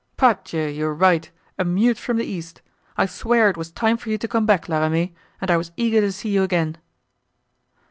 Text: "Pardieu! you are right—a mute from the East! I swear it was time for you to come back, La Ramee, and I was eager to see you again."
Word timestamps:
"Pardieu! 0.17 0.65
you 0.67 0.87
are 0.87 0.95
right—a 0.95 1.63
mute 1.63 1.99
from 1.99 2.17
the 2.17 2.25
East! 2.25 2.63
I 2.97 3.05
swear 3.05 3.51
it 3.51 3.55
was 3.55 3.69
time 3.69 3.97
for 3.97 4.09
you 4.09 4.17
to 4.17 4.27
come 4.27 4.47
back, 4.47 4.67
La 4.67 4.79
Ramee, 4.81 5.13
and 5.39 5.51
I 5.51 5.57
was 5.57 5.71
eager 5.77 6.01
to 6.01 6.11
see 6.11 6.29
you 6.29 6.41
again." 6.41 6.77